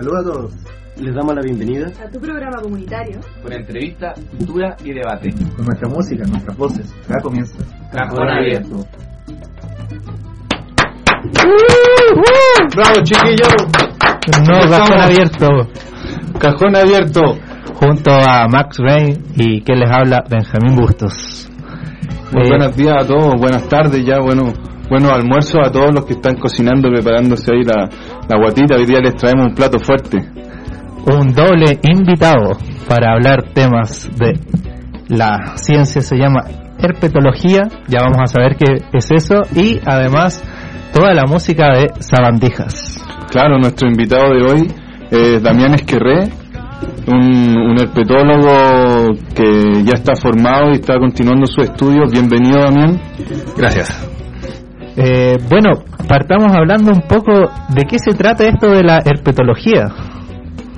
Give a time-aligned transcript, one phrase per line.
[0.00, 0.52] Saludos a todos.
[0.96, 5.28] Les damos la bienvenida a tu programa comunitario con entrevista, cultura y debate.
[5.54, 6.94] Con nuestra música, nuestras voces.
[7.04, 7.58] Acá comienza.
[7.92, 8.76] Cajón abierto.
[12.74, 13.44] ¡Bravo, chiquillo!
[14.48, 15.48] No, cajón abierto.
[16.38, 17.20] Cajón abierto.
[17.74, 21.46] Junto a Max Rain y que les habla Benjamín Bustos.
[22.32, 24.50] Muy Eh, buenos días a todos, buenas tardes ya, bueno,
[24.88, 27.88] buenos almuerzos a todos los que están cocinando, preparándose ahí la,
[28.30, 28.76] la guatita.
[28.76, 30.18] Hoy día les traemos un plato fuerte.
[31.06, 32.56] un doble invitado
[32.88, 34.38] para hablar temas de
[35.08, 36.44] la ciencia se llama
[36.78, 40.42] herpetología, ya vamos a saber qué es eso y además
[40.92, 43.02] toda la música de sabandijas.
[43.30, 44.72] Claro, nuestro invitado de hoy
[45.10, 46.28] es Damián Esquerré,
[47.08, 52.04] un, un herpetólogo que ya está formado y está continuando su estudio.
[52.10, 53.00] Bienvenido, Damián.
[53.56, 54.19] Gracias.
[55.02, 57.32] Eh, bueno, partamos hablando un poco
[57.70, 59.86] de qué se trata esto de la herpetología.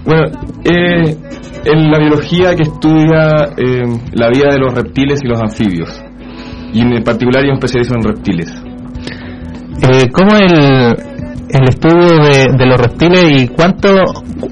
[0.04, 0.28] Bueno,
[0.64, 1.16] eh,
[1.64, 6.00] en la biología que estudia eh, la vida de los reptiles y los anfibios.
[6.72, 8.48] Y en particular yo especializo en reptiles.
[9.82, 10.94] Eh, ¿Cómo el,
[11.48, 13.88] el estudio de, de los reptiles y cuánto,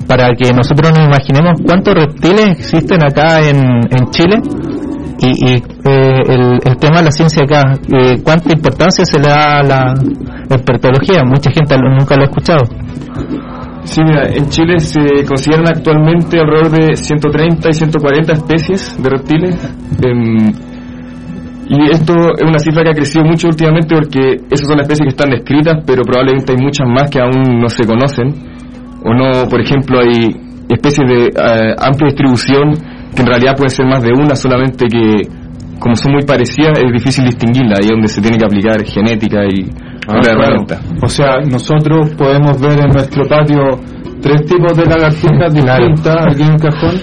[0.08, 4.36] para que nosotros nos imaginemos, cuántos reptiles existen acá en, en Chile?
[5.22, 6.22] Y, y, eh,
[6.64, 9.94] el, tema de la ciencia acá, eh, ¿cuánta importancia se le da a la
[10.48, 11.22] herpetología?
[11.24, 12.64] Mucha gente nunca lo ha escuchado.
[13.84, 19.74] Sí, mira, en Chile se consideran actualmente alrededor de 130 y 140 especies de reptiles.
[20.02, 20.52] em,
[21.68, 25.04] y esto es una cifra que ha crecido mucho últimamente porque esas son las especies
[25.04, 28.34] que están descritas, pero probablemente hay muchas más que aún no se conocen.
[29.04, 30.34] O no, por ejemplo, hay
[30.68, 32.74] especies de eh, amplia distribución
[33.14, 35.22] que en realidad pueden ser más de una, solamente que
[35.78, 39.44] como son muy parecidas es difícil distinguirla, ahí es donde se tiene que aplicar genética
[39.46, 39.64] y
[40.08, 40.42] Ah, otra claro.
[40.42, 40.80] herramienta.
[41.02, 43.60] O sea, nosotros podemos ver en nuestro patio
[44.20, 45.86] tres tipos de lagartijas Claro.
[45.86, 46.94] distintas aquí en el cajón,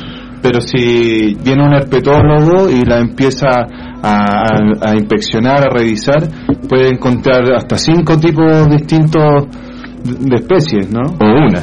[0.41, 6.21] pero si viene un herpetólogo y la empieza a, a- a inspeccionar, a revisar,
[6.69, 9.45] puede encontrar hasta cinco tipos distintos
[10.03, 11.01] de especies, ¿no?
[11.19, 11.59] O una.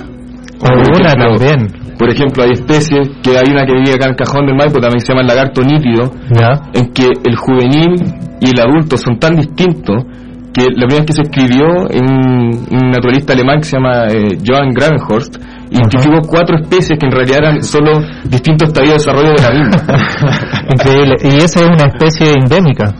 [0.60, 1.83] O una ejemplo, también.
[1.98, 4.80] Por ejemplo, hay especies, que hay una que vive acá en el cajón del Maipo,
[4.80, 6.60] también se llama el lagarto nítido, ¿Ya?
[6.74, 7.94] en que el juvenil
[8.40, 10.04] y el adulto son tan distintos
[10.52, 14.38] que la primera vez que se escribió en un, naturalista alemán que se llama eh,
[14.46, 15.36] Johann Gravenhorst,
[15.70, 20.62] identificó cuatro especies que en realidad eran solo distintos estadios de desarrollo de la misma.
[20.72, 21.14] Increíble.
[21.24, 22.94] Y esa es una especie endémica.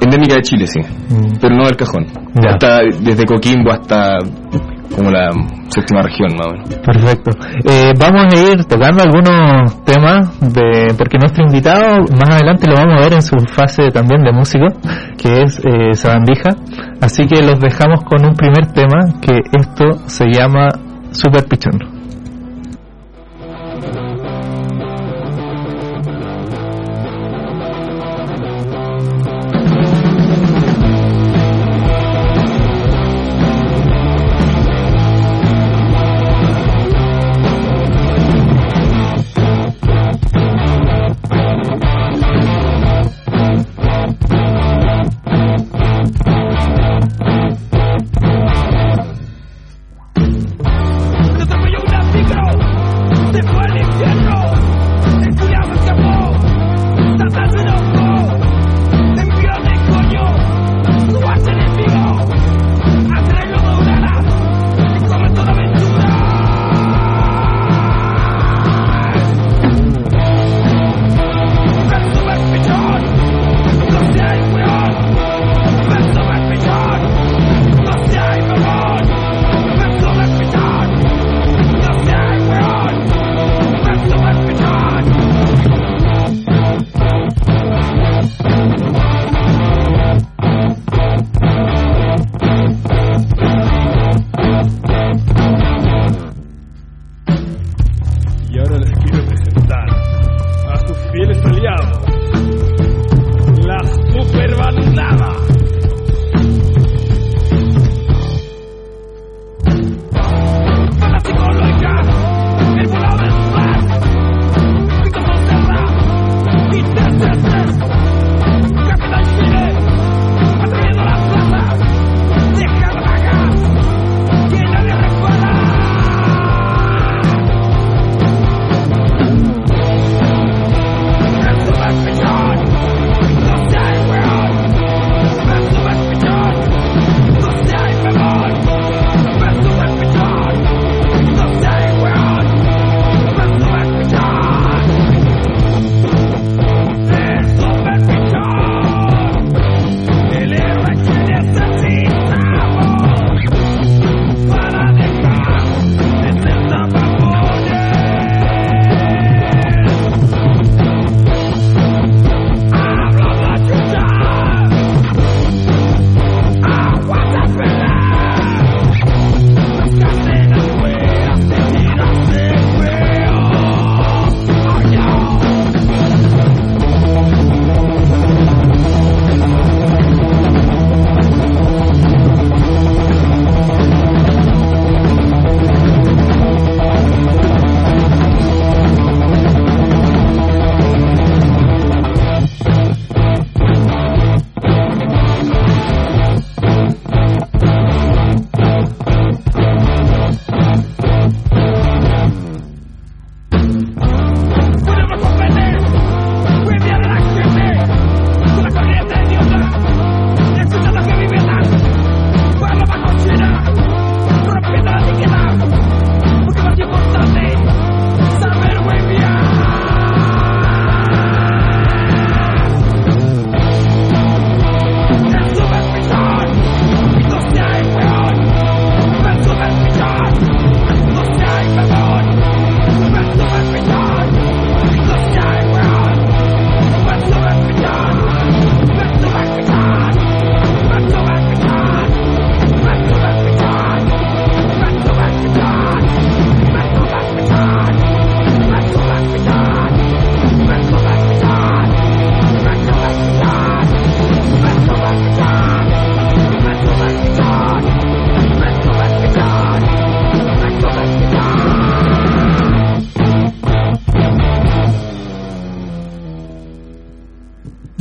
[0.00, 1.38] Endémica de Chile, sí, Mm.
[1.40, 2.04] pero no del cajón.
[2.34, 2.50] Ya.
[2.50, 4.18] Está desde Coquimbo hasta
[4.94, 5.30] como la
[5.68, 6.68] séptima región, más o menos.
[6.78, 7.30] Perfecto.
[7.64, 12.98] Eh, vamos a ir tocando algunos temas de porque nuestro invitado más adelante lo vamos
[12.98, 14.66] a ver en su fase también de músico,
[15.16, 16.50] que es eh, Sabandija.
[17.00, 20.68] Así que los dejamos con un primer tema que esto se llama
[21.10, 22.01] Super Pichón.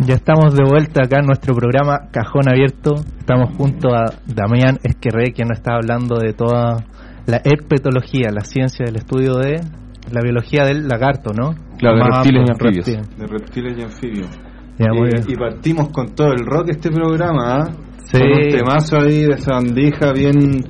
[0.03, 2.95] Ya estamos de vuelta acá en nuestro programa Cajón Abierto.
[3.19, 6.85] Estamos junto a Damián Esquerré, quien nos está hablando de toda
[7.27, 9.61] la herpetología, la ciencia del estudio de
[10.11, 11.53] la biología del lagarto, ¿no?
[11.77, 12.85] Claro, de reptiles y anfibios.
[13.15, 14.39] De reptiles y anfibios.
[15.27, 17.69] y, partimos con todo el rock este programa, ¿ah?
[18.05, 18.17] Sí.
[18.17, 20.63] Con un temazo ahí de esa bandija bien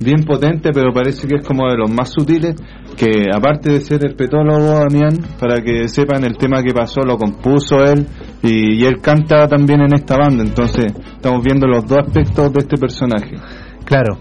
[0.00, 2.54] bien potente, pero parece que es como de los más sutiles,
[2.96, 7.16] que aparte de ser el petólogo Damián, para que sepan el tema que pasó, lo
[7.16, 8.06] compuso él
[8.42, 12.76] y, él canta también en esta banda, entonces estamos viendo los dos aspectos de este
[12.76, 13.36] personaje.
[13.84, 14.18] Claro,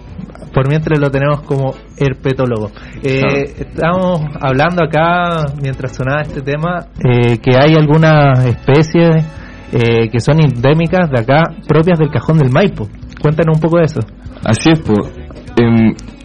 [0.54, 2.72] por mientras lo tenemos como herpetólogo.
[3.02, 9.26] Eh, Estamos hablando acá, mientras sonaba este tema, eh, que hay algunas especies
[9.72, 12.88] eh, que son endémicas de acá, propias del cajón del Maipo.
[13.22, 14.02] Cuéntanos un poco de eso.
[14.46, 15.23] Así es, pues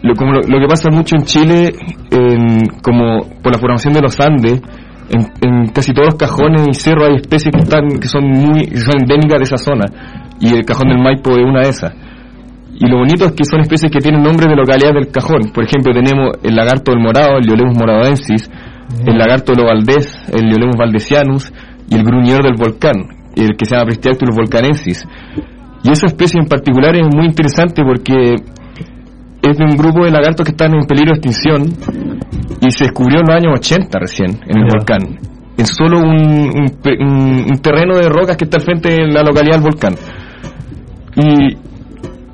[0.03, 1.73] lo, como lo, que pasa mucho en Chile,
[2.83, 4.61] como por la formación de los Andes,
[5.11, 9.01] en, casi todos los cajones y cerros hay especies que están que son muy son
[9.01, 9.87] endémicas de esa zona
[10.39, 11.93] y el cajón del Maipo es una de esas.
[12.81, 15.51] Y lo bonito es que son especies que tienen nombre de localidad del cajón.
[15.53, 18.49] Por ejemplo, tenemos el lagarto del morado, el Liolemus moradoensis,
[19.05, 21.53] el lagarto de lo valdés, el Liolemus valdesianus
[21.91, 22.95] y el gruñidor del volcán,
[23.35, 25.05] el que se llama Pristiactulus volcanensis.
[25.83, 28.37] Y esa especie en particular es muy interesante porque
[29.43, 31.63] es de un grupo de lagartos que están en peligro de extinción
[32.61, 35.19] y se descubrió en los años 80 recién en el volcán.
[35.57, 39.95] Es solo un, terreno de rocas que está al frente de la localidad del volcán.
[41.17, 41.57] Y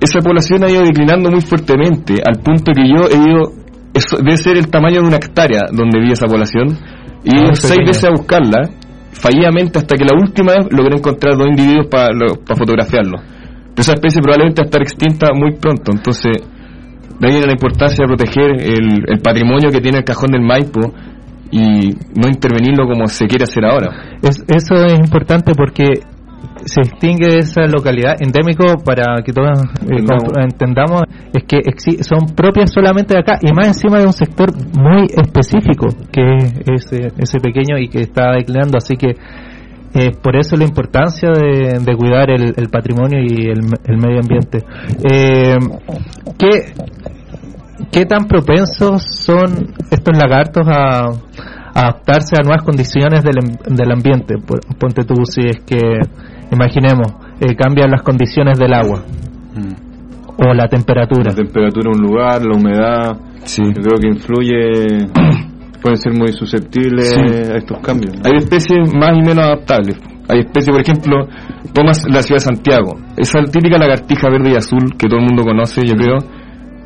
[0.01, 3.53] esa población ha ido declinando muy fuertemente, al punto que yo he ido,
[3.95, 6.77] eso debe ser el tamaño de una hectárea donde vive esa población,
[7.25, 8.69] y he ido seis veces a buscarla,
[9.13, 12.11] fallidamente, hasta que la última vez logré encontrar dos individuos para
[12.55, 13.17] fotografiarlo.
[13.19, 16.37] Pero esa especie probablemente va a estar extinta muy pronto, entonces
[17.21, 20.81] de ahí la importancia de proteger el, patrimonio que tiene el cajón del Maipo
[21.51, 24.19] y no intervenirlo como se quiere hacer ahora.
[24.23, 26.01] eso es importante porque
[26.65, 30.05] se distingue esa localidad endémico para que todos eh,
[30.43, 31.03] entendamos
[31.33, 35.89] es que son propias solamente de acá y más encima de un sector muy específico
[36.11, 36.37] que
[36.75, 39.15] es ese, pequeño y que está declinando así que
[39.97, 43.63] eh, por eso la importancia de, cuidar el, patrimonio y el,
[43.97, 44.65] medio ambiente.
[45.09, 45.57] Eh,
[46.37, 46.73] ¿qué,
[47.91, 51.09] ¿Qué tan propensos son estos lagartos a,
[51.75, 54.37] adaptarse a nuevas condiciones del, ambiente?
[54.79, 55.99] Ponte tú si es que,
[56.53, 57.09] imaginemos,
[57.41, 59.03] eh, cambian las condiciones del agua
[59.55, 60.41] mm.
[60.41, 61.31] o la temperatura.
[61.31, 63.63] La temperatura de un lugar, la humedad, sí.
[63.63, 65.09] creo que influye,
[65.83, 68.15] pueden ser muy susceptibles a estos cambios.
[68.25, 69.99] Hay especies más y menos adaptables.
[70.29, 71.27] Hay especies, por ejemplo,
[71.73, 75.43] tomas la ciudad de Santiago, esa típica lagartija verde y azul que todo el mundo
[75.43, 76.19] conoce, yo creo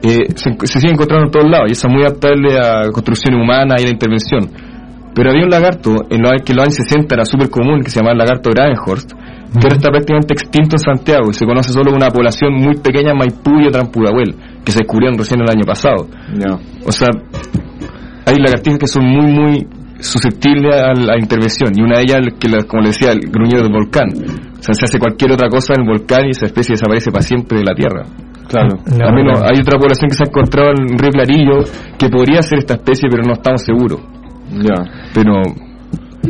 [0.02, 3.76] eh, se, sigue encontrando en todos lados y eso es muy adaptable a construcción humana
[3.78, 4.50] y a la intervención.
[5.14, 7.90] Pero había un lagarto en los, que en los años 60 era súper común, que
[7.90, 11.72] se llamaba el lagarto Gravenhorst, que ahora está prácticamente extinto en Santiago y se conoce
[11.72, 15.40] solo una población muy pequeña en Maipú y otra en Pudahuel, que se descubrieron recién
[15.40, 16.06] el año pasado.
[16.86, 17.08] O sea,
[18.26, 19.66] hay lagartijas que son muy, muy
[19.98, 23.72] susceptibles a la intervención y una de ellas, que como le decía, el gruñido del
[23.72, 24.08] volcán.
[24.12, 27.22] O sea, se hace cualquier otra cosa en el volcán y esa especie desaparece para
[27.22, 28.04] siempre de la Tierra.
[28.48, 28.78] Claro.
[28.86, 31.64] Al menos hay otra población que se ha encontrado en Río Clarillo
[31.98, 34.00] que podría ser esta especie, pero no estamos seguros.
[34.52, 34.74] Ya.
[35.14, 35.42] Pero.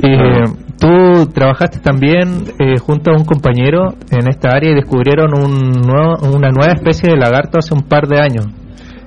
[0.03, 0.45] Eh,
[0.79, 6.17] tú trabajaste también eh, junto a un compañero en esta área y descubrieron un nuevo,
[6.37, 8.47] una nueva especie de lagarto hace un par de años.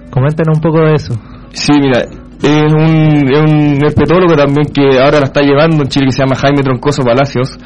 [0.10, 1.14] Coméntanos un poco de eso.
[1.52, 2.02] Sí, mira,
[2.44, 6.24] es un, es un herpetólogo también que ahora la está llevando en Chile que se
[6.24, 7.58] llama Jaime Troncoso Palacios.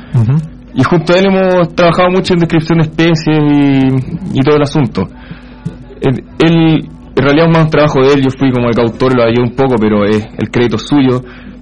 [0.75, 4.63] Y junto a él hemos trabajado mucho en descripción de especies y, y todo el
[4.63, 5.03] asunto.
[6.01, 9.24] Él, en realidad es más un trabajo de él, yo fui como el autor, lo
[9.24, 11.22] ayudé un poco, pero es el crédito suyo.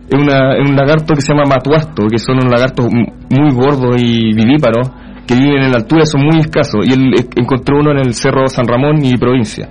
[0.09, 4.33] Es, una, un lagarto que se llama matuasto, que son unos lagartos muy gordos y
[4.33, 4.89] vivíparos,
[5.27, 6.85] que viven en la altura, son muy escasos.
[6.87, 9.69] Y él encontró uno en el Cerro San Ramón y provincia.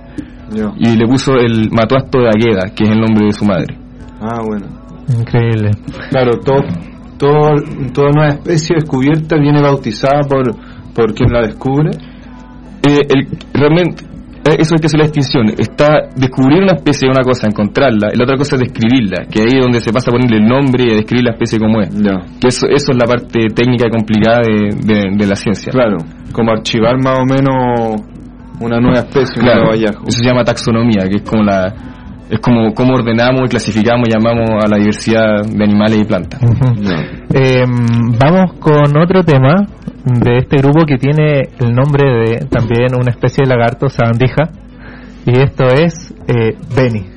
[0.77, 3.75] Y le puso el matuasto de Agueda, que es el nombre de su madre.
[4.21, 4.67] Ah, bueno.
[5.19, 5.71] Increíble.
[6.09, 6.61] Claro, todo,
[7.23, 7.55] todo,
[7.93, 10.43] toda nueva especie descubierta viene bautizada por,
[10.93, 11.91] por quien la descubre.
[12.83, 14.03] Eh, el, realmente,
[14.43, 15.47] eh, eso es que hacer la extinción.
[15.57, 19.39] Está descubrir una especie de una cosa, encontrarla, y la otra cosa es describirla, que
[19.39, 21.79] ahí es donde se pasa a ponerle el nombre y a describir la especie como
[21.79, 21.89] es.
[22.41, 25.71] Que eso, eso es la parte técnica complicada de, de, la ciencia.
[25.71, 25.97] Claro,
[26.33, 28.01] como archivar más o menos
[28.59, 30.07] una nueva especie, un nuevo hallazgo.
[30.07, 31.73] Eso se llama taxonomía, que es como la
[32.33, 36.41] es como cómo ordenamos y clasificamos y llamamos a la diversidad de animales y plantas.
[37.31, 39.67] Em, vamos con otro tema
[40.03, 44.49] de este grupo que tiene el nombre de también una especie de lagarto sabandija
[45.27, 47.12] y esto es eh, Beni.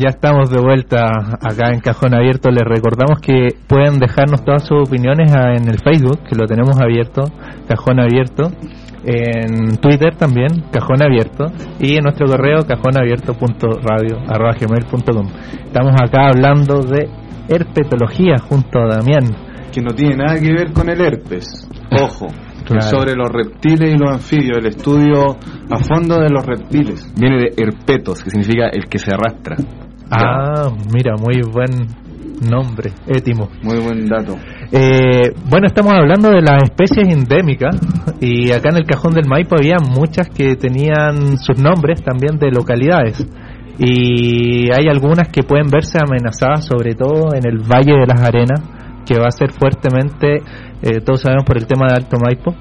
[0.00, 1.10] Ya estamos de vuelta
[1.42, 2.50] acá en Cajón Abierto.
[2.50, 7.24] Les recordamos que pueden dejarnos todas sus opiniones en el Facebook, que lo tenemos abierto,
[7.68, 8.50] Cajón Abierto.
[9.04, 11.48] En Twitter también, Cajón Abierto.
[11.78, 15.28] Y en nuestro correo, cajónabierto.radio.gmail.com.
[15.66, 17.10] Estamos acá hablando de
[17.50, 19.36] herpetología junto a Damián.
[19.70, 21.68] Que no tiene nada que ver con el herpes.
[21.90, 22.28] Ojo.
[22.78, 25.36] Sobre los reptiles y los anfibios, el estudio
[25.70, 27.12] a fondo de los reptiles.
[27.18, 29.56] Viene de herpetos, que significa el que se arrastra.
[30.10, 31.86] Ah, mira, muy buen
[32.48, 33.48] nombre, étimo.
[33.62, 34.36] Muy buen dato.
[34.72, 37.76] Eh, bueno, estamos hablando de las especies endémicas
[38.20, 42.50] y acá en el cajón del Maipo había muchas que tenían sus nombres también de
[42.50, 43.26] localidades
[43.78, 48.60] y hay algunas que pueden verse amenazadas, sobre todo en el Valle de las Arenas,
[49.10, 50.36] que va a ser fuertemente,
[50.82, 52.54] eh, todos sabemos por el tema de Alto Maipo,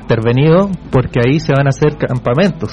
[0.00, 2.72] intervenido porque ahí se van a hacer campamentos.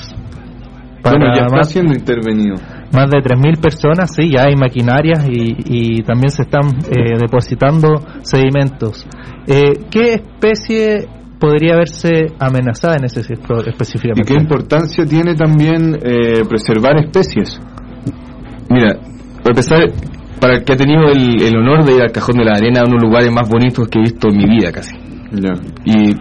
[1.04, 2.56] bueno, ya está siendo intervenido.
[2.92, 9.06] Más de 3.000 personas, sí, ya hay maquinarias y, también se están eh, depositando sedimentos.
[9.46, 11.08] Eh, ¿Qué especie
[11.40, 14.34] podría verse amenazada en ese sector específicamente?
[14.34, 17.62] ¿Y qué importancia tiene también eh, preservar especies?
[18.68, 19.80] Mira, para empezar,
[20.42, 22.96] para el que ha tenido el, honor de ir al Cajón de la Arena, uno
[22.96, 24.96] de los lugares más bonitos que he visto en mi vida casi.
[25.86, 26.16] Y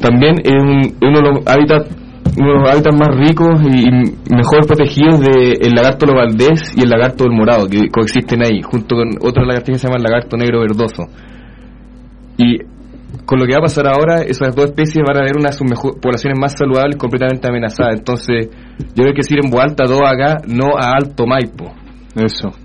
[0.00, 0.62] también es,
[1.00, 1.94] uno de los hábitats
[2.36, 6.88] uno de los hábitats más ricos y mejor protegidos del el lagarto Valdés y el
[6.88, 10.36] lagarto del morado, que coexisten ahí, junto con otra lagartija que se llama el lagarto
[10.36, 11.04] negro verdoso.
[12.38, 12.58] Y
[13.24, 15.52] con lo que va a pasar ahora, esas dos especies van a ver una de
[15.52, 15.68] sus
[16.00, 17.98] poblaciones más saludables completamente amenazadas.
[17.98, 21.72] Entonces, yo creo que decir en voz alta, dos acá, no a Alto Maipo.
[22.16, 22.63] Eso.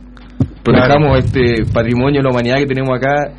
[0.71, 3.31] Protejamos este patrimonio de la humanidad que tenemos acá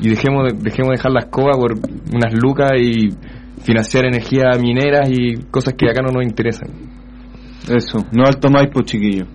[0.00, 3.10] y dejemos, dejemos dejar la escoba por unas lucas y
[3.62, 6.70] financiar energía minera y cosas que acá no nos interesan.
[7.68, 9.26] Eso, no Alto Maipo, chiquillo.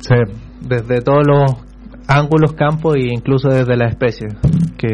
[0.00, 0.14] Sí,
[0.62, 1.73] desde todos los
[2.08, 4.34] ángulos, campos e incluso desde las especies
[4.76, 4.92] que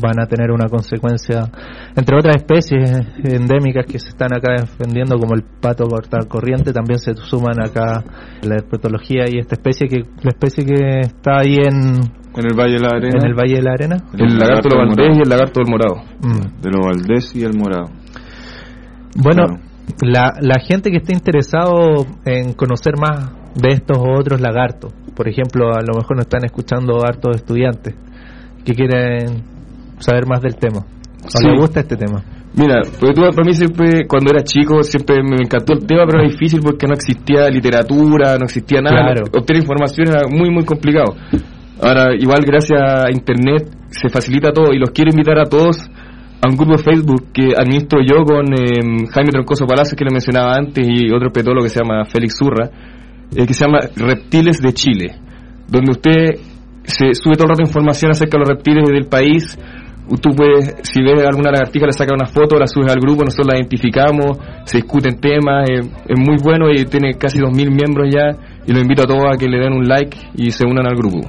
[0.00, 1.50] van a tener una consecuencia,
[1.94, 2.90] entre otras especies
[3.22, 5.86] endémicas que se están acá defendiendo, como el pato
[6.28, 8.02] corriente, también se suman acá
[8.42, 12.74] la herpetología y esta especie que la especie que está ahí en en el Valle
[12.74, 13.18] de la Arena.
[13.18, 13.96] En el Valle de la Arena.
[14.16, 15.96] El, lagarto, de Valdés y el lagarto del Morado.
[16.20, 16.62] Mm.
[16.62, 17.90] De los Valdés y el Morado.
[19.16, 19.58] Bueno,
[20.00, 25.28] la, la gente que esté interesado en conocer más de estos o otros lagartos, por
[25.28, 27.94] ejemplo, a lo mejor nos están escuchando hartos estudiantes
[28.64, 29.44] que quieren
[29.98, 30.78] saber más del tema.
[30.80, 32.24] ¿O les gusta este tema?
[32.54, 36.22] Mira, porque tú, para mí siempre, cuando era chico, siempre me encantó el tema, pero
[36.22, 39.12] era difícil porque no existía literatura, no existía nada.
[39.30, 41.14] Obtener información era muy, muy complicado.
[41.82, 45.76] Ahora, igual gracias a Internet se facilita todo y los quiero invitar a todos
[46.40, 50.12] a un grupo de Facebook que administro yo con em, Jaime Troncoso Palacios, que lo
[50.12, 52.70] mencionaba antes, y otro petólogo que se llama Félix Zurra,
[53.34, 55.14] eh, que se llama Reptiles de Chile,
[55.68, 56.40] donde usted
[56.84, 59.58] se sube todo el rato información acerca de los reptiles del país.
[60.20, 63.46] Tú puedes, si ves alguna lagartija, le sacas una foto, la subes al grupo, nosotros
[63.46, 68.36] la identificamos, se discuten temas, eh, es muy bueno y tiene casi 2.000 miembros ya,
[68.66, 70.96] y los invito a todos a que le den un like y se unan al
[70.96, 71.20] grupo.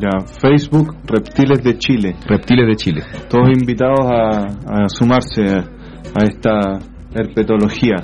[0.00, 2.14] Ya, Facebook Reptiles de Chile.
[2.26, 3.02] Reptiles de Chile.
[3.28, 6.78] Todos invitados a, a sumarse a, esta
[7.14, 7.96] herpetología.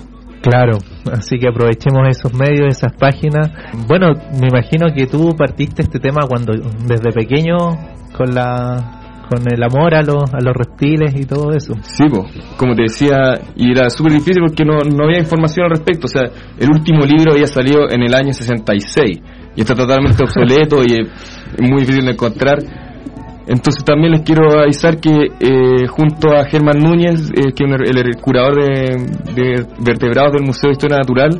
[0.44, 0.76] Claro,
[1.10, 3.50] así que aprovechemos esos medios, esas páginas.
[3.88, 6.52] Bueno, me imagino que tú partiste este tema cuando
[6.86, 7.56] desde pequeño
[8.12, 11.72] con la con el amor a los, a los reptiles y todo eso.
[11.80, 12.04] Sí,
[12.58, 16.04] como te decía, y era súper difícil porque no, no había información al respecto.
[16.04, 16.24] O sea,
[16.58, 19.22] el último libro había salido en el año 66
[19.56, 22.58] y está totalmente obsoleto y es muy difícil de encontrar.
[23.46, 28.16] Entonces también les quiero avisar que eh, junto a Germán Núñez, eh, que es el,
[28.16, 31.30] curador de, vertebrados del Museo de Historia Natural,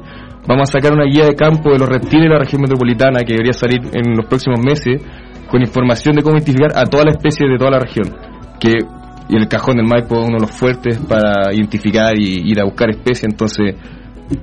[0.47, 3.33] vamos a sacar una guía de campo de los reptiles de la región metropolitana que
[3.33, 5.01] debería salir en los próximos meses
[5.49, 8.14] con información de cómo identificar a todas las especies de toda la región.
[8.61, 8.73] Que
[9.29, 12.64] y el cajón del Maipo es uno de los fuertes para identificar y ir a
[12.64, 13.75] buscar especies, entonces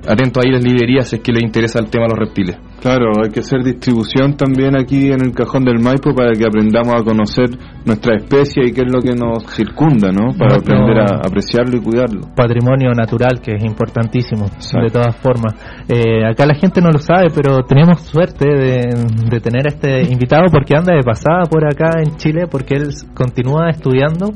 [0.06, 2.58] atento ahí las librerías si es que les interesa el tema de los reptiles.
[2.80, 6.92] Claro, hay que hacer distribución también aquí en el cajón del Maipo para que aprendamos
[6.94, 7.50] a conocer
[7.84, 10.36] nuestra especie y qué es lo que nos circunda, ¿no?
[10.36, 12.22] Para aprender a apreciarlo y cuidarlo.
[12.34, 15.54] Patrimonio natural que es importantísimo, de todas formas.
[15.88, 20.46] Eh, acá la gente no lo sabe, pero tenemos suerte de, tener a este invitado
[20.50, 24.32] porque anda de pasada por acá en Chile porque él continúa estudiando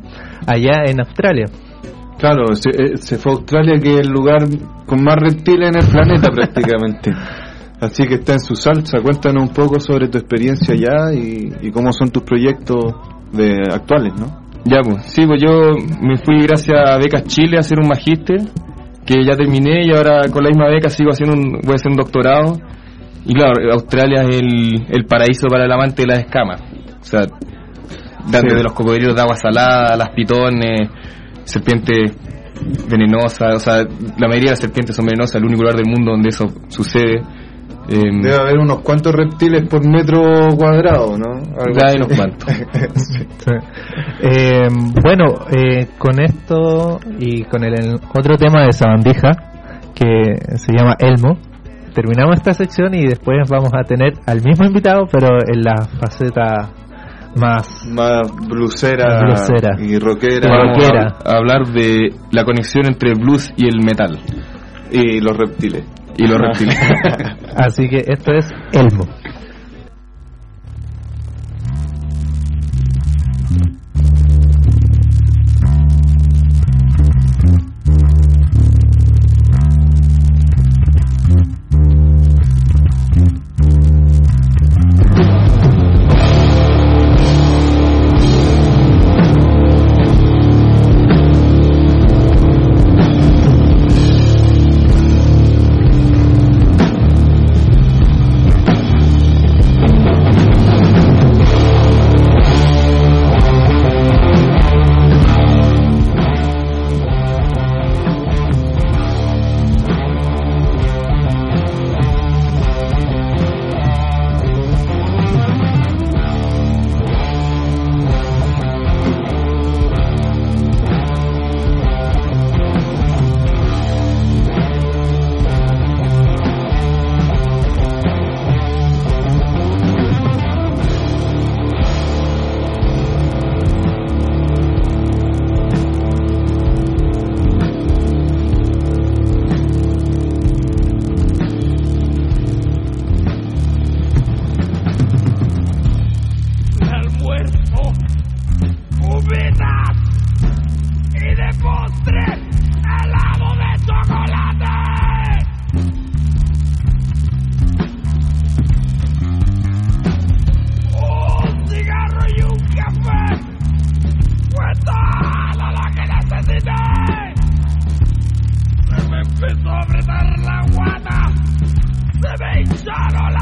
[0.46, 1.46] allá en Australia.
[2.18, 4.46] Claro, se, eh, se, fue a Australia, que es el lugar
[4.86, 7.12] con más reptiles en el planeta prácticamente.
[7.80, 9.00] Así que está en su salsa.
[9.02, 12.94] Cuéntanos un poco sobre tu experiencia allá y, cómo son tus proyectos
[13.32, 14.46] de actuales, ¿no?
[14.64, 18.40] Ya, pues, sí, pues yo me fui gracias a Becas Chile a hacer un magíster,
[19.04, 21.90] que ya terminé y ahora con la misma beca sigo haciendo un, voy a hacer
[21.90, 22.58] un doctorado.
[23.24, 26.62] Y claro, Australia es el, el paraíso para el amante de las escamas.
[27.00, 27.26] O sea,
[28.26, 30.88] desde los cocodrilos de agua salada, las pitones,
[31.46, 32.12] serpientes
[32.88, 36.12] venenosas, o sea, la mayoría de las serpientes son venenosas, el único lugar del mundo
[36.12, 37.22] donde eso sucede.
[37.88, 41.40] Em, Debe haber unos cuantos reptiles por metro cuadrado, ¿no?
[41.72, 42.48] ya hay unos cuantos.
[44.20, 49.30] Em, bueno, eh, con esto y con el, otro tema de Sabandija,
[49.94, 51.38] que se llama Elmo,
[51.94, 56.70] terminamos esta sección y después vamos a tener al mismo invitado, pero en la faceta
[57.36, 59.20] más más blusera,
[59.78, 60.48] y rockera.
[60.48, 60.90] Vamos
[61.24, 64.18] A, hablar de la conexión entre blues y el metal
[64.90, 65.84] y los reptiles
[66.16, 66.78] y los reptiles.
[67.56, 69.04] Así que esto es Elmo.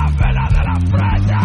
[0.05, 1.44] la pena de la frente.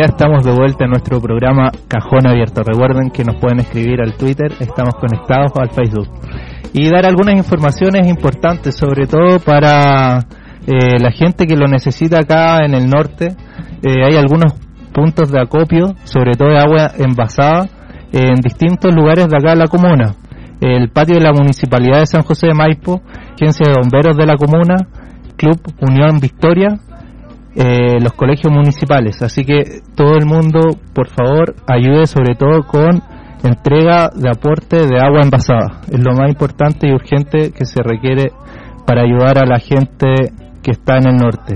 [0.00, 2.62] Ya estamos de vuelta en nuestro programa Cajón Abierto.
[2.62, 6.08] Recuerden que nos pueden escribir al Twitter, estamos conectados al Facebook.
[6.72, 10.20] Y dar algunas informaciones importantes, sobre todo para
[10.66, 13.36] eh, la gente que lo necesita acá en el norte.
[13.82, 14.54] Eh, hay algunos
[14.94, 17.68] puntos de acopio, sobre todo de agua envasada,
[18.12, 20.14] en distintos lugares de acá de la comuna.
[20.62, 23.02] El patio de la Municipalidad de San José de Maipo,
[23.34, 24.76] Agencia de Bomberos de la comuna,
[25.36, 26.68] Club Unión Victoria,
[27.54, 29.22] eh, los colegios municipales.
[29.22, 30.60] Así que todo el mundo,
[30.94, 33.02] por favor, ayude sobre todo con
[33.42, 35.80] entrega de aporte de agua envasada.
[35.90, 38.32] Es lo más importante y urgente que se requiere
[38.86, 40.32] para ayudar a la gente
[40.62, 41.54] que está en el norte.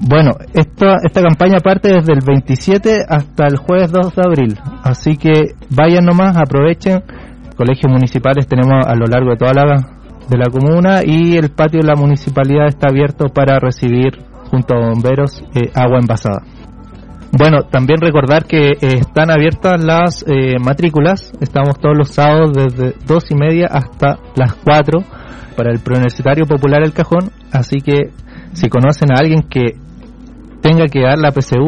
[0.00, 5.16] Bueno, esta, esta campaña parte desde el 27 hasta el jueves 2 de abril, así
[5.16, 7.02] que vayan nomás, aprovechen.
[7.56, 9.64] Colegios municipales tenemos a lo largo de toda la,
[10.28, 14.12] de la comuna y el patio de la municipalidad está abierto para recibir
[14.50, 16.42] junto a bomberos eh, agua envasada.
[17.30, 22.94] Bueno, también recordar que eh, están abiertas las eh, matrículas, estamos todos los sábados desde
[23.06, 25.00] dos y media hasta las 4
[25.56, 28.12] para el Preuniversitario Popular El Cajón, así que
[28.54, 29.76] si conocen a alguien que
[30.62, 31.66] tenga que dar la PSU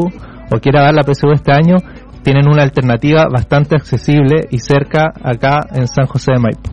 [0.50, 1.76] o quiera dar la PSU este año,
[2.22, 6.70] tienen una alternativa bastante accesible y cerca acá en San José de Maipo.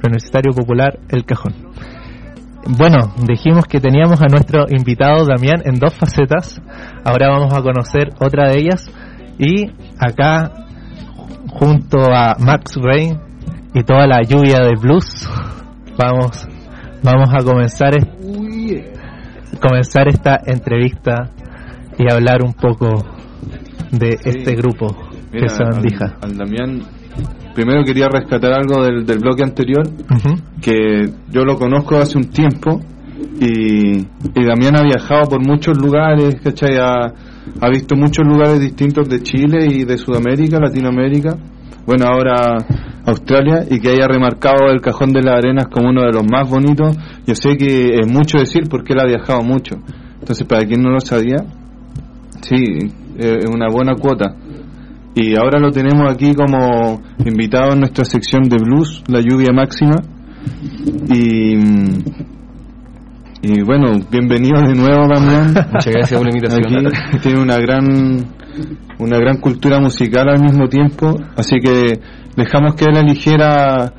[0.00, 1.65] Preuniversitario Popular El Cajón.
[2.68, 6.60] Bueno, dijimos que teníamos a nuestro invitado Damián en dos facetas.
[7.04, 8.90] Ahora vamos a conocer otra de ellas.
[9.38, 10.50] Y acá,
[11.48, 13.20] junto a Max Rain
[13.72, 15.28] y toda la lluvia de blues,
[15.96, 16.48] vamos,
[17.04, 17.92] vamos a comenzar,
[19.60, 21.30] comenzar esta entrevista
[21.98, 23.04] y hablar un poco
[23.92, 24.88] de este grupo
[25.30, 26.16] que son Dija.
[26.20, 26.80] Al Damián
[27.56, 29.88] primero quería rescatar algo del, del bloque anterior,
[30.60, 32.82] que yo lo conozco hace un tiempo
[33.40, 36.76] y, y, Damián ha viajado por muchos lugares, ¿cachai?
[36.76, 37.06] Ha,
[37.60, 41.38] ha, visto muchos lugares distintos de Chile y de Sudamérica, Latinoamérica,
[41.86, 42.58] bueno, ahora
[43.06, 46.50] Australia, y que haya remarcado el Cajón de las Arenas como uno de los más
[46.50, 46.94] bonitos.
[47.26, 49.76] Yo sé que es mucho decir porque él ha viajado mucho.
[50.20, 51.38] Entonces, para quien no lo sabía,
[52.42, 54.34] sí, es una buena cuota
[55.18, 59.96] y ahora lo tenemos aquí como invitado en nuestra sección de blues, la lluvia máxima.
[61.08, 61.54] Y,
[63.40, 65.54] y bueno, bienvenido de nuevo también.
[65.72, 66.86] Muchas gracias por la invitación.
[66.88, 68.26] Aquí tiene una gran,
[68.98, 71.98] una gran cultura musical al mismo tiempo, así que
[72.36, 73.90] dejamos que él eligiera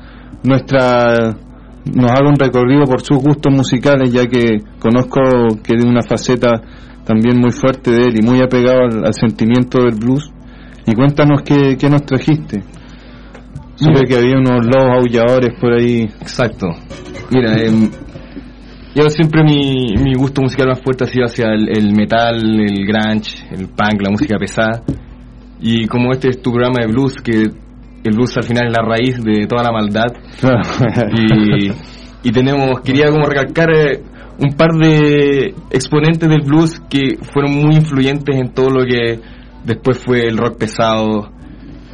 [0.44, 1.36] nuestra
[1.84, 5.20] nos haga un recorrido por sus gustos musicales, ya que conozco
[5.64, 6.62] que tiene una faceta
[7.04, 10.30] también muy fuerte de él y muy apegado al, al sentimiento del blues.
[10.88, 12.62] Y cuéntanos qué, qué nos trajiste.
[13.74, 16.04] Supe que había unos lobos aulladores por ahí.
[16.22, 16.68] Exacto.
[17.30, 17.90] Mira, eh,
[18.94, 22.86] yo siempre mi, mi gusto musical más fuerte ha sido hacia el, el, metal, el
[22.86, 24.82] grunge, el punk, la música pesada.
[25.60, 28.82] Y como este es tu programa de blues, que el blues al final es la
[28.82, 30.06] raíz de toda la maldad.
[31.60, 31.70] y,
[32.22, 34.02] y tenemos, quería como recalcar eh,
[34.38, 39.20] un par de exponentes del blues que fueron muy influyentes en todo lo que
[39.64, 41.30] después fue el rock pesado.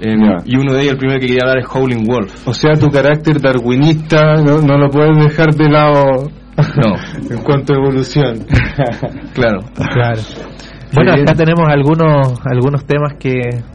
[0.01, 0.39] En, yeah.
[0.45, 2.49] Y uno de ellos, el primero que quería hablar es Howling Wolf.
[2.49, 6.97] O sea, tu carácter darwinista no, no lo puedes dejar de lado no.
[7.37, 8.47] en cuanto a evolución.
[9.35, 9.61] claro.
[9.93, 10.21] claro.
[10.93, 13.33] Bueno, acá tenemos algunos algunos temas que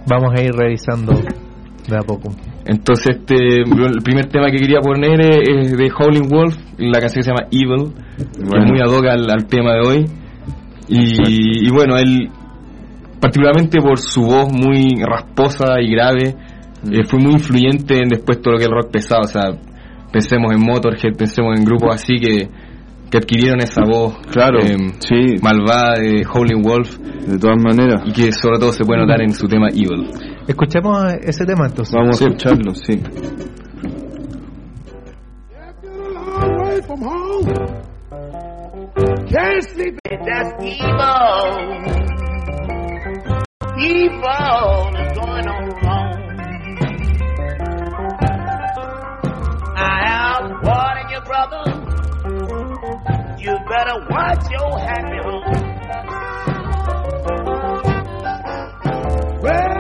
[0.07, 2.31] vamos a ir revisando de a poco.
[2.65, 7.31] Entonces, este, el primer tema que quería poner es de Howling Wolf, la canción se
[7.31, 7.93] llama Evil,
[8.37, 8.51] bueno.
[8.51, 10.05] que es muy ad hoc al, al tema de hoy.
[10.87, 12.29] Y, y bueno, él
[13.19, 16.35] particularmente por su voz muy rasposa y grave,
[16.83, 16.93] mm.
[16.93, 19.51] eh, fue muy influyente en después todo lo que es el rock pesado, o sea,
[20.11, 22.49] pensemos en Motorhead, pensemos en grupos así que,
[23.09, 25.35] que adquirieron esa voz claro, eh, sí.
[25.41, 26.97] malvada de Howling Wolf.
[27.29, 28.01] De todas maneras.
[28.05, 30.09] Y que sobre todo se puede notar en su tema Evil.
[30.47, 31.93] Escuchemos ese tema entonces.
[31.93, 32.23] Vamos sí.
[32.23, 33.03] a escucharlo, sí.
[39.29, 42.08] Can't sleep, that's evil.
[43.77, 46.15] Evil is going on wrong.
[49.77, 51.63] I am warning you, brother.
[53.39, 55.59] You better watch your happy home.
[59.41, 59.71] Well,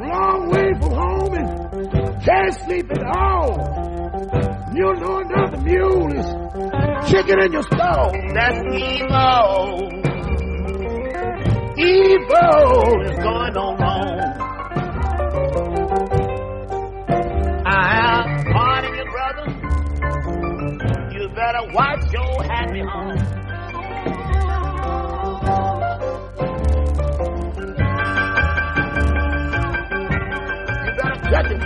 [0.00, 1.48] long way from home and
[2.24, 3.50] can't sleep at all.
[4.74, 6.26] You know another mule is
[7.10, 8.12] chicken in your stall.
[8.34, 10.15] That's evil
[11.78, 14.18] evil is going on wrong.
[17.66, 19.46] I'm warning you, brother.
[21.12, 23.46] You better watch your happy home.
[31.52, 31.65] it.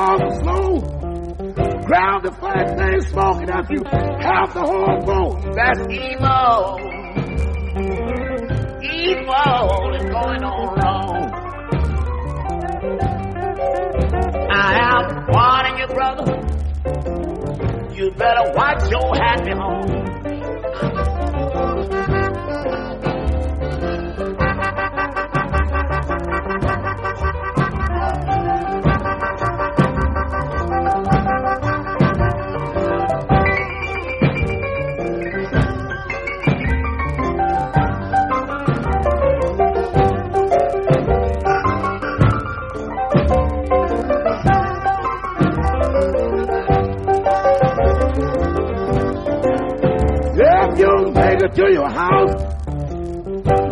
[0.00, 0.80] The slow,
[1.84, 5.54] grab the fat thing smoking up you half the whole phone.
[5.54, 6.78] That's evil.
[8.82, 11.30] Evil is going on wrong.
[14.50, 14.54] I
[14.90, 16.26] am warning you, brother.
[17.94, 21.39] You better watch your happy home.
[51.42, 52.32] It to your house,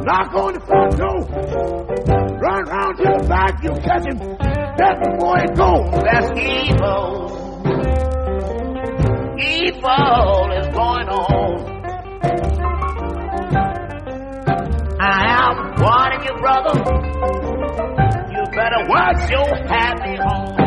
[0.04, 1.20] knock on the front door,
[2.40, 4.18] run round to the back, you catch him
[4.78, 5.90] just before he goes.
[6.02, 7.28] That's evil.
[9.38, 11.78] Evil is going on.
[15.00, 16.74] I am warning you, brother.
[18.32, 20.57] You better watch your happy home.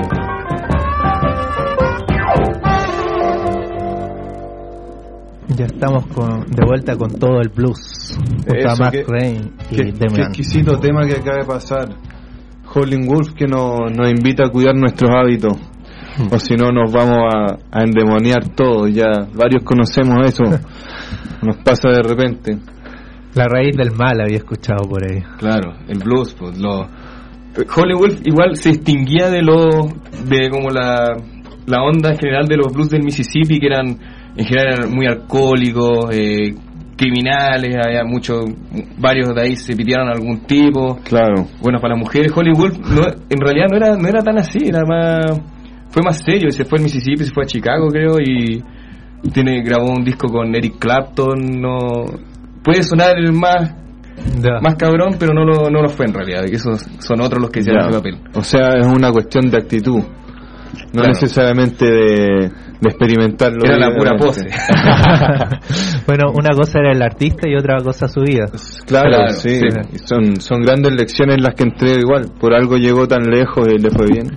[5.57, 8.17] Ya estamos con, de vuelta con todo el blues.
[8.47, 11.89] Eso, qué- Rain y Qué, qué exquisito tema que acaba de pasar.
[12.73, 15.53] Howling Wolf que nos, nos invita a cuidar nuestros hábitos.
[16.31, 18.91] O si no, nos vamos a, a endemoniar todos.
[18.93, 20.43] Ya varios conocemos eso.
[21.41, 22.57] Nos pasa de repente.
[23.33, 25.23] La raíz del mal había escuchado por ahí.
[25.39, 26.81] Claro, el blues, pues lo...
[27.75, 29.69] Howlin' Wolf igual se distinguía de lo...
[30.27, 31.15] de como la,
[31.65, 33.97] la onda en general de los blues del Mississippi, que eran
[34.35, 36.53] en general eran muy alcohólicos, eh,
[36.95, 38.45] criminales, había muchos,
[38.99, 40.97] varios de ahí se pitearon a algún tipo.
[41.03, 41.47] Claro.
[41.61, 44.59] Bueno, para las mujeres, Howlin' Wolf no, en realidad no era, no era tan así,
[44.67, 45.41] era más...
[45.89, 48.63] fue más serio, se fue al Mississippi, se fue a Chicago creo y
[49.33, 52.05] tiene grabó un disco con Eric Clapton, no
[52.63, 53.73] puede sonar el más
[54.39, 54.59] Ya.
[54.61, 56.45] más cabrón, pero no lo, no lo fue en realidad.
[56.45, 58.17] que Esos son otros los que hicieron ese papel.
[58.35, 60.03] O sea, es una cuestión de actitud.
[60.73, 61.07] No Claro.
[61.09, 63.63] necesariamente de, de experimentarlo.
[63.65, 64.45] Era la pura pose.
[66.07, 68.45] bueno, una cosa era el artista y otra cosa su vida.
[68.85, 69.49] Claro, Claro, sí.
[69.49, 69.65] sí.
[69.93, 72.25] Y Son, son grandes lecciones las que entrega igual.
[72.39, 74.27] Por algo llegó tan lejos y le fue bien.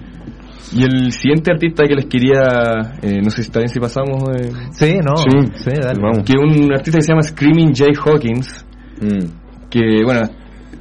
[0.73, 4.23] y el siguiente artista que les quería, eh, no sé si está bien si pasamos,
[4.37, 5.17] eh, Sí, no.
[5.17, 6.01] Sí, dale.
[6.01, 6.25] vamos.
[6.25, 8.65] que un artista que se llama Screaming Jay Hawkins,
[9.01, 9.69] Mm.
[9.71, 10.23] que bueno,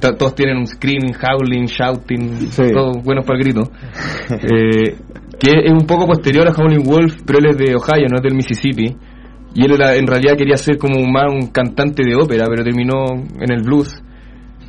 [0.00, 2.62] todos tienen un screaming, howling, shouting, Sí.
[2.72, 3.70] todos buenos para el grito.
[4.30, 4.96] Eh,
[5.38, 8.22] que es un poco posterior a Howlin' Wolf, pero él es de Ohio, no es
[8.22, 8.96] del Mississippi.
[9.54, 13.04] Y él era- en realidad quería ser como más un cantante de ópera, pero terminó
[13.40, 13.94] en el blues.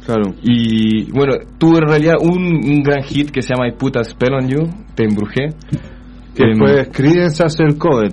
[0.05, 0.35] Claro.
[0.43, 4.03] Y bueno, tuvo en realidad un, un gran hit que se llama I Put a
[4.03, 5.47] Spell on You, Te embrujé.
[6.35, 8.11] Que Em, después Creedence hace el cover.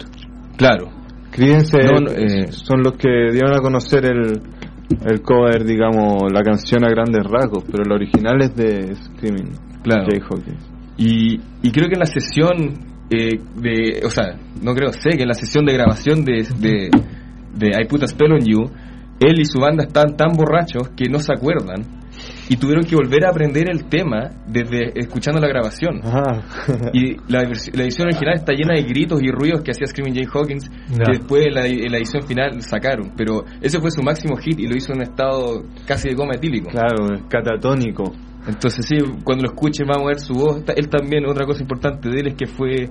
[0.57, 0.89] Claro,
[1.31, 2.47] Creedence No, no, eh.
[2.53, 4.41] son los que dieron a conocer el,
[5.05, 9.51] el cover, digamos, la canción a grandes rasgos, pero la original es de Screaming
[9.83, 10.07] claro.
[10.09, 10.72] Jay Hawkins.
[11.03, 15.23] Y, y creo que en la sesión eh, de, o sea, no creo, sé que
[15.23, 16.91] en la sesión de grabación de, de,
[17.55, 18.71] de I Put a Spell on You,
[19.21, 22.03] él y su banda estaban tan borrachos que no se acuerdan
[22.49, 26.01] y tuvieron que volver a aprender el tema desde escuchando la grabación.
[26.93, 30.27] Y la, la edición original está llena de gritos y ruidos que hacía Screaming Jay
[30.33, 33.13] Hawkins, que después en la, en la edición final sacaron.
[33.17, 36.35] Pero ese fue su máximo hit y lo hizo en un estado casi de coma
[36.35, 36.71] etílico.
[36.71, 38.13] claro, catatónico.
[38.47, 40.63] Entonces sí, cuando lo escuchen vamos a ver su voz.
[40.77, 42.89] Él también, otra cosa importante de él es que fue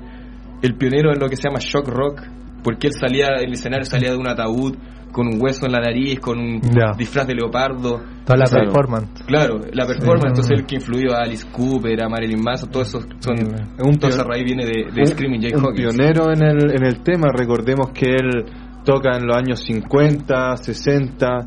[0.62, 2.22] el pionero en lo que se llama shock rock,
[2.64, 4.76] porque él salía, el escenario salía de un ataúd
[5.12, 6.94] con un hueso en la nariz, con un Ya.
[6.98, 8.00] disfraz de leopardo.
[8.24, 8.64] Toda la Claro.
[8.72, 9.24] performance.
[9.26, 10.28] Claro, la performance, Sí.
[10.30, 13.44] entonces él que influyó a Alice Cooper, a Marilyn Manson, todo eso son, Sí.
[13.84, 15.96] Un toda esa raíz viene de, de un- Screaming Jay un Hawkins.
[15.98, 17.28] pionero en el, en el tema.
[17.36, 18.46] Recordemos que él
[18.86, 21.40] toca en los años 50, 60.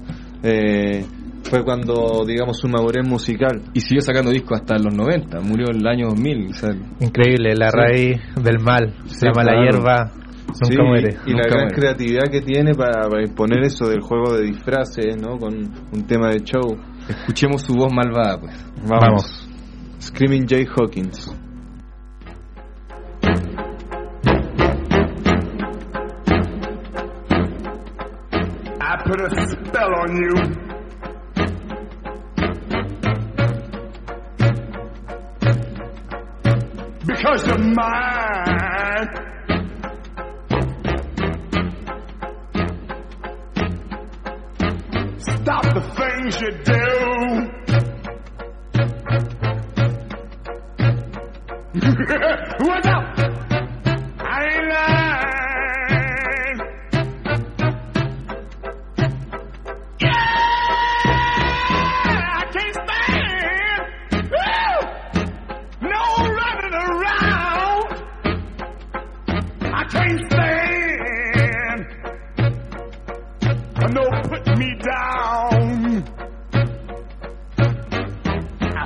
[0.43, 1.07] eh,
[1.49, 3.63] fue cuando, digamos, su madurez musical.
[3.75, 6.51] Y siguió sacando discos hasta los 90, murió en el año 2000.
[6.51, 6.71] O sea,
[7.01, 7.77] Increíble, la Sí.
[7.77, 8.95] raíz del mal.
[9.07, 9.63] Se Sí, llama la claro.
[9.63, 10.11] hierba.
[10.47, 11.17] Nunca Sí, muere.
[11.27, 11.75] Y la gran muere.
[11.75, 15.37] creatividad que tiene para, para imponer eso del juego de disfraces, ¿no?
[15.39, 15.55] Con
[15.93, 16.77] un tema de show.
[17.09, 18.67] escuchemos su voz malvada, pues.
[18.89, 19.49] Vamos.
[20.01, 21.31] Screaming Jay Hawkins.
[28.81, 30.74] I put a spell on you.
[37.37, 39.09] first of mine.
[45.19, 46.85] Stop the things you do.
[52.67, 53.05] What's up?
[54.21, 55.04] I ain't lying.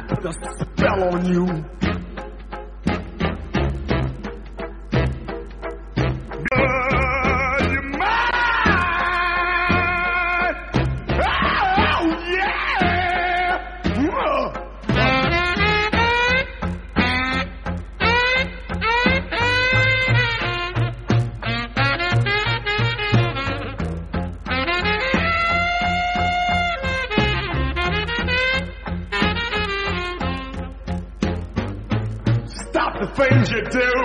[0.09, 1.45] Put a spell on you.
[1.83, 1.88] You
[33.61, 33.98] do.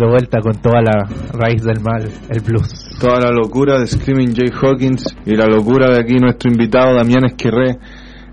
[0.00, 2.98] De vuelta con toda la raíz del mal, el blues.
[3.00, 7.24] Toda la locura de Screaming Jay Hawkins y la locura de aquí nuestro invitado Damián
[7.24, 7.78] Esquerré,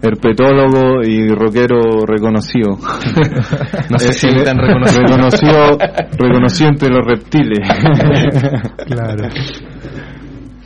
[0.01, 2.77] herpetólogo y rockero reconocido.
[3.89, 5.03] No sé si tan reconocido.
[5.05, 5.77] reconocido.
[6.17, 7.59] reconocido entre los reptiles.
[8.87, 9.29] Claro.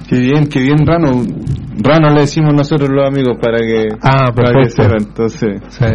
[0.09, 1.23] Qué bien, qué bien Rano.
[1.83, 4.97] Rano le decimos nosotros los amigos para que, Ah, para que sepan.
[4.99, 5.85] Entonces, Sí.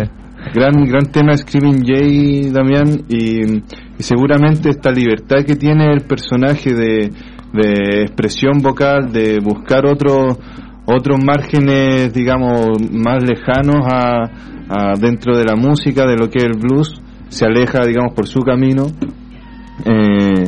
[0.54, 6.74] Gran gran tema Screaming Jay, Damián, y, y seguramente esta libertad que tiene el personaje
[6.74, 7.10] de,
[7.52, 10.38] de expresión vocal, de buscar otros
[10.86, 14.30] otros márgenes, digamos, más lejanos a,
[14.68, 18.26] a dentro de la música, de lo que es el blues, se aleja, digamos, por
[18.26, 18.86] su camino.
[19.84, 20.44] Eh,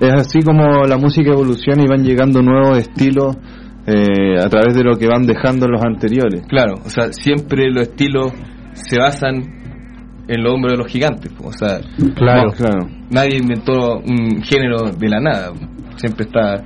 [0.00, 3.36] es así como la música evoluciona y van llegando nuevos estilos
[3.86, 6.42] eh, a través de lo que van dejando los anteriores.
[6.48, 8.32] Claro, o sea, siempre los estilos
[8.74, 9.42] se basan
[10.28, 11.32] en los hombros de los gigantes.
[11.32, 11.48] po.
[11.48, 11.80] O sea,
[12.16, 12.46] Claro.
[12.46, 12.88] no, claro.
[13.10, 15.52] nadie inventó un género de la nada.
[15.96, 16.62] Siempre está.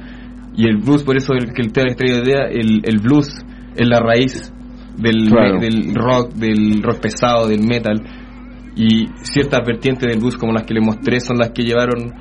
[0.56, 3.28] Y el blues, por eso el, que el tema estrella de idea, el, el blues
[3.76, 4.52] es la raíz
[4.96, 5.60] del, Claro.
[5.60, 8.00] del rock, del rock pesado, del metal.
[8.74, 12.12] Y ciertas vertientes del blues, como las que le mostré, son las que llevaron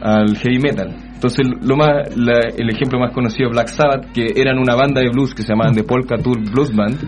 [0.00, 0.94] al heavy metal.
[1.14, 5.00] Entonces, lo más, la- el ejemplo más conocido es Black Sabbath, que eran una banda
[5.00, 6.98] de blues que se llamaban The Polka Tour Blues Band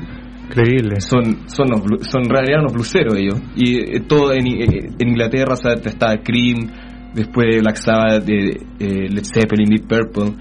[0.51, 1.01] Increíble.
[1.01, 1.69] son son
[2.03, 6.17] son en realidad unos bluseros ellos y eh, todo en, eh, en Inglaterra sea, estaba
[6.17, 10.35] Cream después Black Sabbath de eh, Led Zeppelin Deep Purple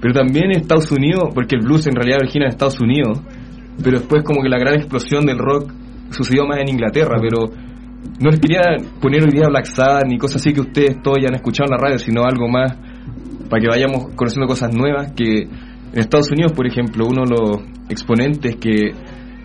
[0.00, 3.22] pero también en Estados Unidos porque el blues en realidad origina en Estados Unidos
[3.80, 5.72] pero después como que la gran explosión del rock
[6.10, 7.46] sucedió más en Inglaterra pero
[8.20, 8.60] no les quería
[9.00, 11.76] poner hoy día Black Sabbath ni cosas así que ustedes todos ya han escuchado en
[11.76, 12.72] la radio sino algo más
[13.48, 17.62] para que vayamos conociendo cosas nuevas que en Estados Unidos por ejemplo uno de los
[17.88, 18.90] exponentes que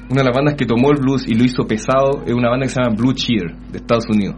[0.10, 2.66] una de las bandas que tomó el blues y lo hizo pesado es una banda
[2.66, 4.36] que se llama Blue Cheer de Estados Unidos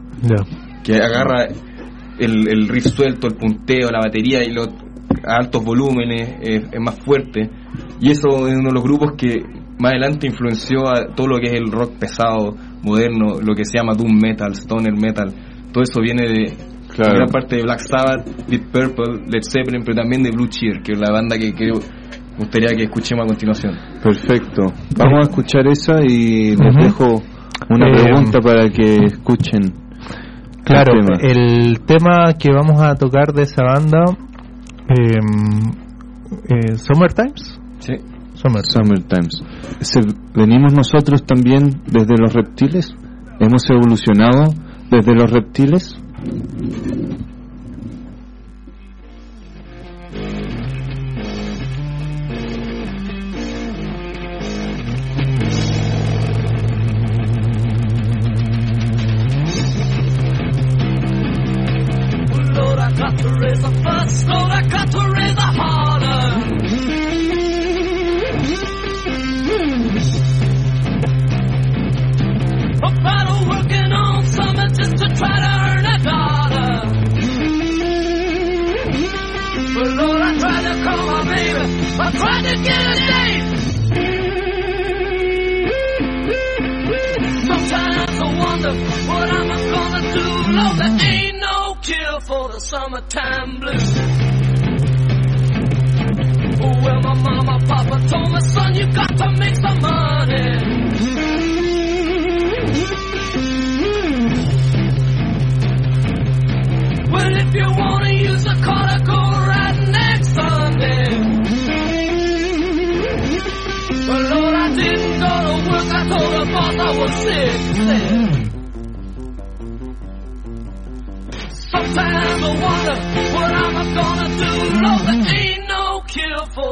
[0.84, 1.48] que agarra
[2.20, 7.00] el, el riff suelto, el punteo, la batería y lo, a altos volúmenes, es más
[7.04, 7.50] fuerte.
[8.00, 9.42] Y eso es uno de los grupos que
[9.80, 13.78] más adelante influenció a todo lo que es el rock pesado, moderno, lo que se
[13.78, 15.34] llama doom metal, stoner metal.
[15.72, 17.16] Todo eso viene de Claro.
[17.16, 20.92] gran parte de Black Sabbath, Deep Purple, Led Zeppelin, pero también de Blue Cheer, que
[20.92, 21.80] es la banda que creo
[22.42, 23.74] gustaría que escuchemos a continuación.
[24.04, 24.64] Perfecto.
[24.98, 27.22] Vamos a escuchar esa y les dejo
[27.70, 29.74] una Eh, pregunta para que escuchen.
[30.64, 31.18] Claro, el tema.
[31.22, 34.06] el tema que vamos a tocar de esa banda,
[34.90, 35.18] eh,
[36.50, 37.60] eh, Summer Times.
[37.80, 37.94] Sí.
[38.34, 38.64] Summer.
[38.64, 39.44] Summer Times.
[40.36, 42.96] Venimos nosotros también desde los reptiles.
[43.40, 44.54] Hemos evolucionado
[44.90, 45.96] desde los reptiles.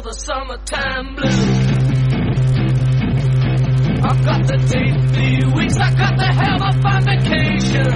[0.10, 1.40] The summertime blues.
[4.02, 5.78] I've got to take three weeks.
[5.78, 7.94] I got to have a fun vacation.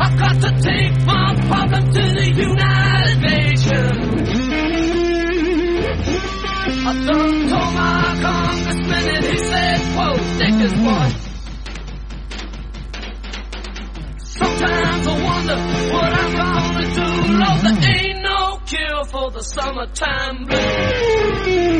[0.00, 4.28] I've got to take my problem to the United Nations.
[6.86, 11.27] I done told my congressman and he said, quote, take this boy.
[14.58, 15.56] Sometimes I wonder
[15.92, 17.06] what I'm gonna do.
[17.38, 21.78] Lord, there ain't no cure for the summertime blues.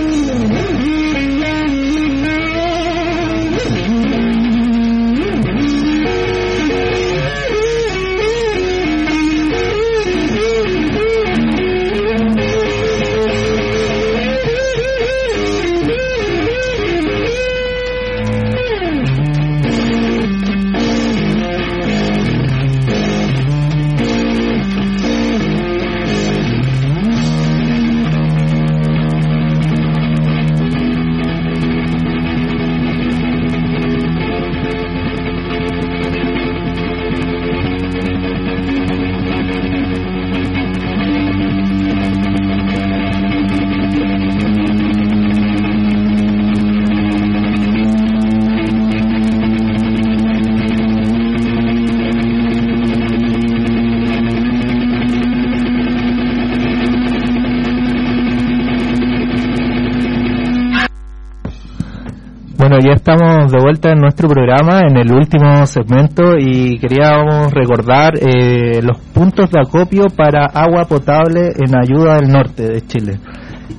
[62.81, 68.81] Ya estamos de vuelta en nuestro programa, en el último segmento, y queríamos recordar eh,
[68.83, 73.18] los puntos de acopio para agua potable en ayuda del norte de Chile.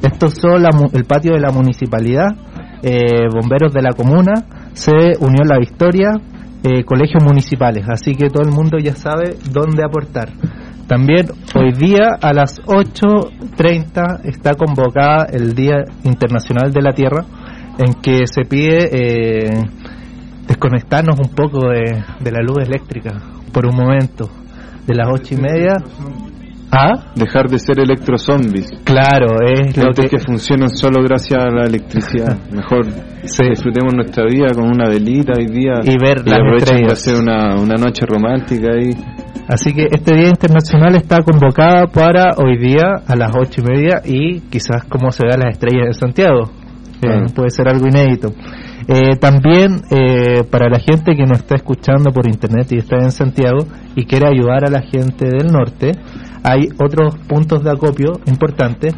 [0.02, 2.28] Estos son la el patio de la municipalidad,
[2.84, 4.34] eh, bomberos de la comuna,
[4.74, 6.10] se unió la Victoria,
[6.64, 10.30] eh, colegios municipales, así que todo el mundo ya sabe dónde aportar.
[10.88, 17.24] También hoy día a las 8.30 está convocada el Día Internacional de la Tierra,
[17.80, 19.50] en que se pide eh,
[20.48, 23.14] desconectarnos un poco de, de la luz eléctrica
[23.52, 24.30] por un momento,
[24.86, 25.74] de las ocho y media.
[26.72, 27.14] ¿Ah?
[27.16, 28.70] Dejar de ser electrozombies.
[28.84, 30.08] Claro, es lo que...
[30.08, 32.38] que funcionan solo gracias a la electricidad.
[32.52, 32.86] Mejor
[33.24, 33.44] Sí.
[33.50, 36.94] disfrutemos nuestra vida con una velita hoy día Y ver las aprovechen de estrellas.
[36.94, 38.92] hacer una, una noche romántica ahí.
[39.48, 44.02] Así que este Día Internacional está convocada para hoy día a las ocho y media
[44.06, 46.52] y quizás como se vean las estrellas de Santiago.
[47.34, 48.34] Puede ser algo inédito.
[48.88, 53.12] Eh, también eh, para la gente que nos está escuchando por internet y está en
[53.12, 53.60] Santiago
[53.96, 55.92] y quiere ayudar a la gente del norte,
[56.44, 58.96] hay otros puntos de acopio importantes.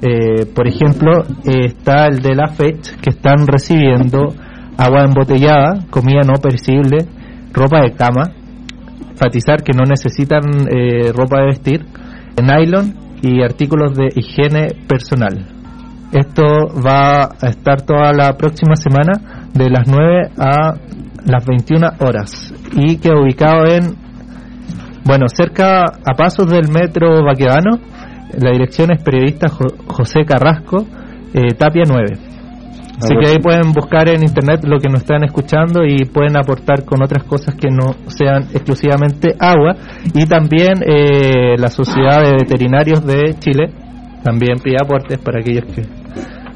[0.00, 4.28] Eh, por ejemplo, está el de la FECH que están recibiendo
[4.76, 7.06] agua embotellada, comida no perecible,
[7.52, 8.32] ropa de cama,
[9.10, 11.86] enfatizar que no necesitan eh, ropa de vestir,
[12.42, 15.51] nylon y artículos de higiene personal.
[16.12, 16.42] Esto
[16.84, 20.74] va a estar toda la próxima semana de las 9 a
[21.24, 23.96] las 21 horas y queda ubicado en,
[25.04, 27.78] bueno, cerca a pasos del metro Baquedano.
[28.38, 30.86] La dirección es periodista Jo- José Carrasco,
[31.34, 32.06] eh, Tapia 9.
[32.98, 36.84] Así que ahí pueden buscar en internet lo que nos están escuchando y pueden aportar
[36.84, 39.74] con otras cosas que no sean exclusivamente agua.
[40.14, 43.72] Y también eh, la Sociedad de Veterinarios de Chile
[44.22, 45.82] también pide aportes para aquellos que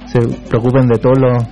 [0.06, 1.44] se preocupen de todos los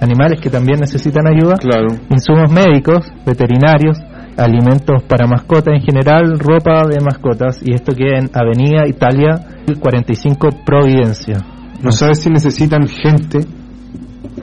[0.00, 1.56] animales que también necesitan ayuda.
[1.56, 1.88] Claro.
[2.10, 3.98] Insumos médicos, veterinarios,
[4.36, 7.60] alimentos para mascotas en general, ropa de mascotas.
[7.62, 9.34] Y esto queda en Avenida Italia
[9.78, 11.44] 45 Providencia.
[11.82, 13.40] No sabes si necesitan gente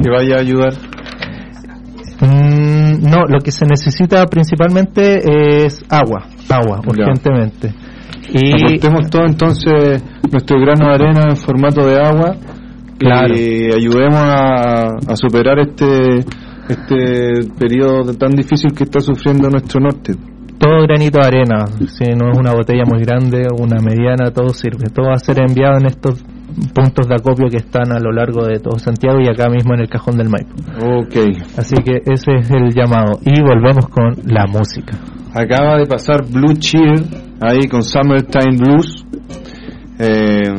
[0.01, 0.73] que vaya a ayudar.
[2.21, 7.05] Mm, no, lo que se necesita principalmente es agua, agua, Ya.
[8.33, 12.35] Y Aportemos todo entonces nuestro grano de arena en formato de agua
[12.97, 13.33] Claro.
[13.35, 16.19] y ayudemos a, a superar este
[16.69, 20.13] este periodo tan difícil que está sufriendo nuestro norte.
[20.57, 24.49] todo granito de arena, si no es una botella muy grande o una mediana, todo
[24.49, 24.89] sirve.
[24.91, 26.23] Todo va a ser enviado en estos
[26.73, 29.81] puntos de acopio que están a lo largo de todo Santiago y acá mismo en
[29.81, 30.55] el cajón del Maipo.
[30.81, 31.15] Ok.
[31.57, 33.19] Así que ese es el llamado.
[33.25, 34.97] Y volvemos con la música.
[35.37, 37.03] Acaba de pasar Blue Cheer
[37.41, 39.05] ahí con Summertime Blues.
[39.99, 40.49] Eh,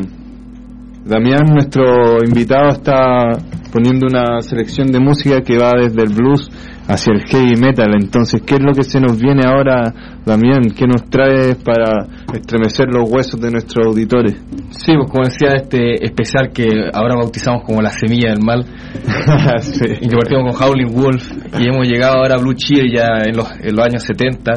[1.02, 3.32] Damián, nuestro invitado, está
[3.72, 6.50] poniendo una selección de música que va desde el blues
[6.88, 7.88] hacia el heavy metal.
[8.00, 9.92] Entonces, ¿qué es lo que se nos viene ahora,
[10.24, 10.62] Damián?
[10.76, 14.34] ¿Qué nos trae para estremecer los huesos de nuestros auditores?
[14.70, 18.64] Sí, pues como decía, este especial que ahora bautizamos como La Semilla del Mal,
[19.60, 19.84] Sí.
[20.00, 23.36] y que partimos con Howling Wolf, y hemos llegado ahora a Blue Cheer ya en
[23.36, 24.52] los, en los años 70.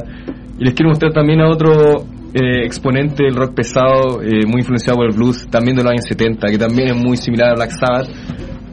[0.59, 2.03] Y les quiero mostrar también a otro
[2.33, 6.05] eh, exponente del rock pesado, eh, muy influenciado por el blues, también de los años
[6.07, 8.07] 70, que también es muy similar a Black Sabbath,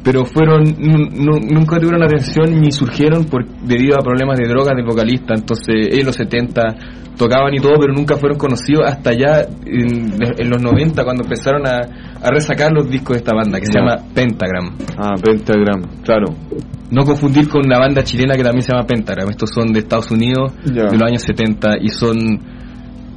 [0.07, 4.77] pero fueron nu- nu- nunca tuvieron atención ni surgieron por, debido a problemas de drogas
[4.77, 5.35] del vocalista.
[5.35, 6.63] Entonces, en los 70
[7.19, 11.67] tocaban y todo, pero nunca fueron conocidos hasta ya en, en los 90, cuando empezaron
[11.67, 11.81] a,
[12.23, 14.77] a resacar los discos de esta banda, que se llama Pentagram.
[14.97, 16.27] Ah, Pentagram, claro.
[16.91, 19.29] No confundir con la banda chilena que también se llama Pentagram.
[19.31, 20.85] Estos son de Estados Unidos, Ya.
[20.85, 22.17] de los años 70, y son.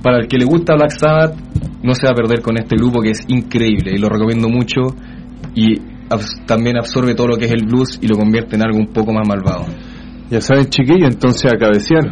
[0.02, 1.36] Para el que le gusta Black Sabbath,
[1.84, 4.82] no se va a perder con este grupo que es increíble, y lo recomiendo mucho.
[5.54, 5.76] Y
[6.10, 8.88] abs- también absorbe todo lo que es el blues y lo convierte en algo un
[8.88, 9.66] poco más malvado.
[10.30, 12.12] Ya saben, chiquillos, entonces a cabecear.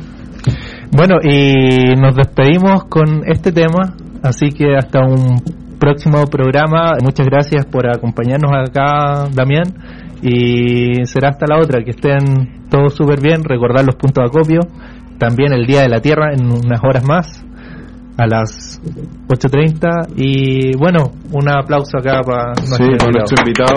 [0.92, 5.42] Bueno, y nos despedimos con este tema, así que hasta un
[5.80, 6.94] próximo programa.
[7.04, 9.66] Muchas gracias por acompañarnos acá, Damián,
[10.22, 11.84] y será hasta la otra.
[11.84, 14.60] Que estén todos súper bien, recordar los puntos de acopio,
[15.20, 17.46] también el Día de la Tierra en unas horas más,
[18.18, 18.82] a las
[19.28, 23.12] 8.30, y bueno, un aplauso acá para Sí, nuestro con invitado.
[23.12, 23.76] nuestro invitado.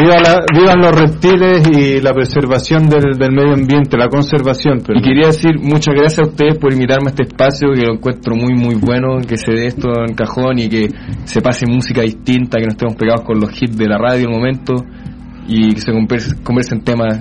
[0.00, 4.78] Viva la- vivan los reptiles y la preservación del, del medio ambiente, la conservación.
[4.94, 8.36] Y quería decir muchas gracias a ustedes por invitarme a este espacio que lo encuentro
[8.36, 10.88] muy muy bueno, que se dé esto en cajón y que
[11.24, 14.34] se pase música distinta, que no estemos pegados con los hits de la radio al
[14.34, 14.74] momento
[15.48, 17.20] y que se converse- conversen temas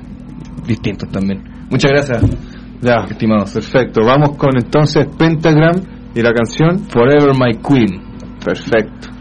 [0.67, 1.41] distintos también.
[1.71, 2.21] Muchas gracias,
[2.81, 3.51] Ya, estimados.
[3.53, 4.01] perfecto.
[4.05, 5.75] Vamos con entonces Pentagram
[6.13, 6.79] y la canción.
[6.89, 8.01] Forever My Queen.
[8.43, 9.16] Perfecto.